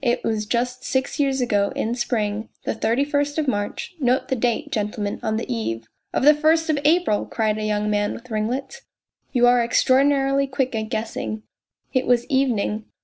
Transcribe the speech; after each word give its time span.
It 0.00 0.22
was 0.22 0.46
just 0.46 0.84
six 0.84 1.18
years 1.18 1.40
ago, 1.40 1.72
in 1.74 1.96
spring, 1.96 2.50
the 2.62 2.72
thirty 2.72 3.04
first 3.04 3.36
of 3.36 3.48
March 3.48 3.96
note 3.98 4.28
the 4.28 4.36
date, 4.36 4.70
gentlemen 4.70 5.18
on 5.24 5.38
the 5.38 5.52
eve 5.52 5.88
...""Of 6.14 6.22
the 6.22 6.34
first 6.34 6.70
of 6.70 6.78
April!" 6.84 7.26
cried 7.26 7.58
a 7.58 7.64
young 7.64 7.90
man 7.90 8.12
with 8.12 8.30
ringlets." 8.30 8.82
You 9.32 9.48
are 9.48 9.60
extraordinarily 9.60 10.46
quick 10.46 10.76
at 10.76 10.88
guessing. 10.88 11.42
It 11.92 12.06
was 12.06 12.26
evening. 12.26 12.84